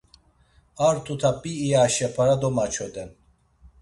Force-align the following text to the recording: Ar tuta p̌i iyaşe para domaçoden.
Ar 0.87 0.95
tuta 1.05 1.31
p̌i 1.41 1.51
iyaşe 1.65 2.07
para 2.15 2.35
domaçoden. 2.41 3.09